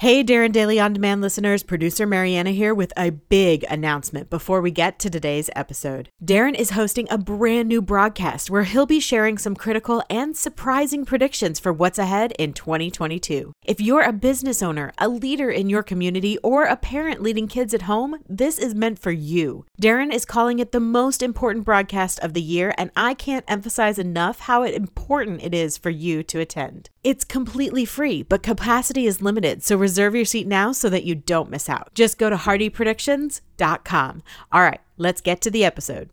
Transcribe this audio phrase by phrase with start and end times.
[0.00, 4.70] Hey, Darren Daily On Demand listeners, producer Mariana here with a big announcement before we
[4.70, 6.08] get to today's episode.
[6.24, 11.04] Darren is hosting a brand new broadcast where he'll be sharing some critical and surprising
[11.04, 13.52] predictions for what's ahead in 2022.
[13.62, 17.74] If you're a business owner, a leader in your community, or a parent leading kids
[17.74, 19.66] at home, this is meant for you.
[19.82, 23.98] Darren is calling it the most important broadcast of the year, and I can't emphasize
[23.98, 26.88] enough how important it is for you to attend.
[27.04, 31.16] It's completely free, but capacity is limited, so reserve your seat now so that you
[31.16, 31.92] don't miss out.
[31.94, 34.22] Just go to hardypredictions.com.
[34.52, 36.10] All right, let's get to the episode.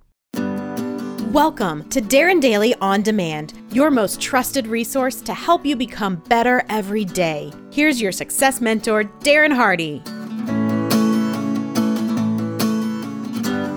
[1.31, 6.63] Welcome to Darren Daily On Demand, your most trusted resource to help you become better
[6.69, 7.53] every day.
[7.71, 10.01] Here's your success mentor, Darren Hardy.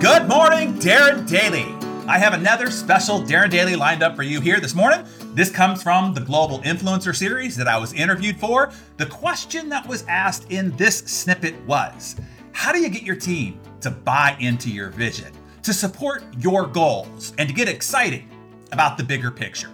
[0.01, 1.80] Good morning, Darren Daily.
[2.11, 5.05] I have another special Darren Daily lined up for you here this morning.
[5.33, 8.69] This comes from the Global Influencer series that I was interviewed for.
[8.97, 12.17] The question that was asked in this snippet was
[12.51, 15.31] How do you get your team to buy into your vision,
[15.63, 18.25] to support your goals, and to get excited
[18.73, 19.71] about the bigger picture?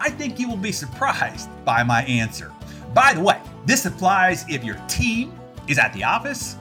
[0.00, 2.50] I think you will be surprised by my answer.
[2.92, 5.32] By the way, this applies if your team
[5.68, 6.56] is at the office,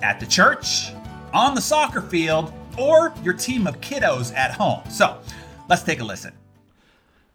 [0.00, 0.92] at the church,
[1.34, 4.82] on the soccer field, or your team of kiddos at home.
[4.90, 5.18] So
[5.68, 6.32] let's take a listen.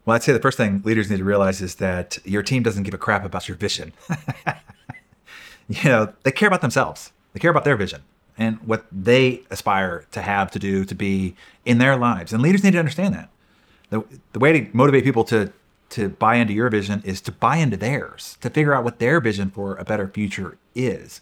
[0.06, 2.84] Well, I'd say the first thing leaders need to realize is that your team doesn't
[2.84, 3.94] give a crap about your vision.
[5.68, 7.12] you know, they care about themselves.
[7.34, 8.04] They care about their vision
[8.38, 11.36] and what they aspire to have, to do, to be
[11.66, 12.32] in their lives.
[12.32, 13.30] And leaders need to understand that.
[13.90, 15.52] The, the way to motivate people to
[15.90, 19.20] to buy into your vision is to buy into theirs, to figure out what their
[19.22, 21.22] vision for a better future is.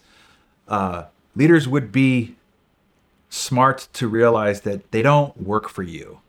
[0.66, 2.35] Uh, leaders would be
[3.28, 6.20] smart to realize that they don't work for you,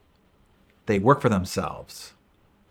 [0.86, 2.14] they work for themselves.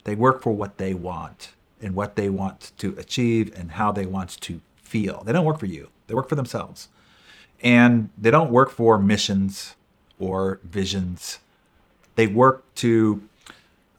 [0.05, 1.51] They work for what they want
[1.83, 5.25] and what they want to achieve and how they want to feel.
[5.25, 6.89] They don't work for you, they work for themselves.
[7.63, 9.75] And they don't work for missions
[10.19, 11.39] or visions.
[12.15, 13.27] They work to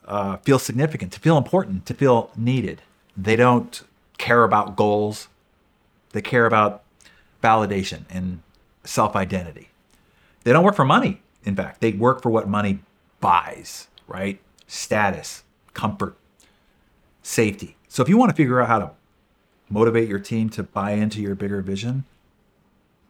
[0.06, 2.82] uh, feel significant, to feel important, to feel needed.
[3.16, 3.82] They don't
[4.16, 5.28] care about goals,
[6.12, 6.82] they care about
[7.42, 8.42] validation and
[8.84, 9.68] self identity.
[10.48, 12.78] They don't work for money, in fact, they work for what money
[13.20, 14.40] buys, right?
[14.66, 15.42] Status,
[15.74, 16.16] comfort,
[17.22, 17.76] safety.
[17.86, 18.90] So if you want to figure out how to
[19.68, 22.04] motivate your team to buy into your bigger vision,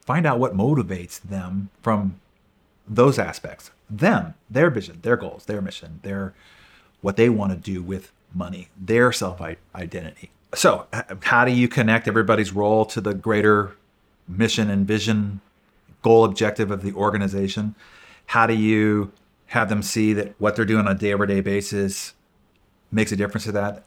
[0.01, 2.19] find out what motivates them from
[2.89, 3.71] those aspects.
[3.89, 6.35] Them, their vision, their goals, their mission, their
[7.03, 9.41] what they want to do with money, their self
[9.77, 10.33] identity.
[10.57, 10.89] So,
[11.23, 13.77] how do you connect everybody's role to the greater
[14.27, 15.41] mission and vision,
[16.03, 17.75] goal objective of the organization?
[18.27, 19.13] How do you
[19.47, 22.15] have them see that what they're doing on a day over day basis
[22.93, 23.85] makes a difference to that?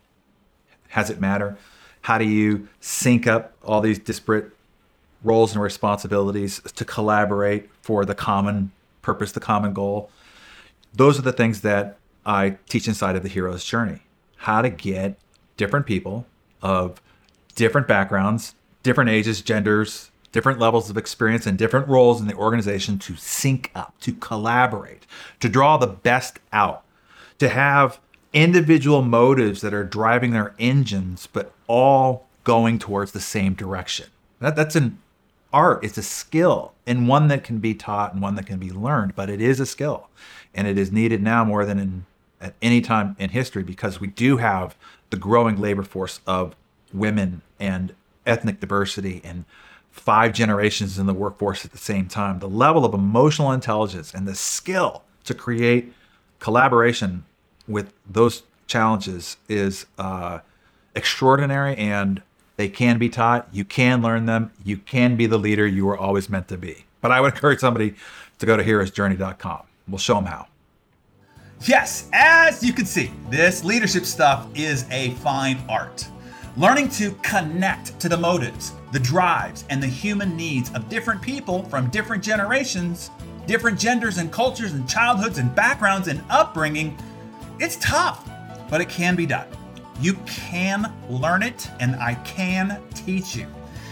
[0.89, 1.57] Has it matter?
[2.01, 4.51] How do you sync up all these disparate
[5.23, 8.71] roles and responsibilities to collaborate for the common
[9.01, 10.09] purpose, the common goal?
[10.93, 13.99] Those are the things that I teach inside of the hero's journey.
[14.37, 15.17] How to get
[15.57, 16.25] different people
[16.61, 17.01] of
[17.55, 22.97] different backgrounds, different ages, genders, different levels of experience, and different roles in the organization
[22.99, 25.05] to sync up, to collaborate,
[25.39, 26.83] to draw the best out,
[27.39, 27.99] to have
[28.33, 34.07] individual motives that are driving their engines, but all going towards the same direction.
[34.39, 34.99] That, that's an
[35.53, 38.71] art, it's a skill, and one that can be taught and one that can be
[38.71, 40.07] learned, but it is a skill.
[40.53, 42.05] And it is needed now more than in,
[42.39, 44.75] at any time in history because we do have
[45.09, 46.55] the growing labor force of
[46.93, 47.93] women and
[48.25, 49.45] ethnic diversity and
[49.91, 52.39] five generations in the workforce at the same time.
[52.39, 55.93] The level of emotional intelligence and the skill to create
[56.39, 57.25] collaboration
[57.67, 60.39] with those challenges is uh,
[60.95, 62.21] extraordinary and
[62.57, 63.47] they can be taught.
[63.51, 64.51] You can learn them.
[64.63, 66.85] You can be the leader you were always meant to be.
[67.01, 67.95] But I would encourage somebody
[68.39, 69.63] to go to heroesjourney.com.
[69.87, 70.47] We'll show them how.
[71.65, 76.07] Yes, as you can see, this leadership stuff is a fine art.
[76.57, 81.63] Learning to connect to the motives, the drives, and the human needs of different people
[81.63, 83.09] from different generations,
[83.47, 86.97] different genders and cultures and childhoods and backgrounds and upbringing
[87.61, 88.27] it's tough,
[88.71, 89.45] but it can be done.
[89.99, 93.45] You can learn it, and I can teach you.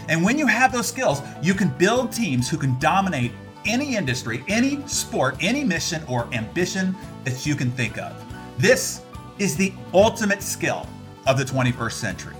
[0.08, 3.30] And when you have those skills, you can build teams who can dominate
[3.64, 8.12] any industry, any sport, any mission or ambition that you can think of.
[8.58, 9.02] This
[9.38, 10.84] is the ultimate skill
[11.28, 12.34] of the 21st century.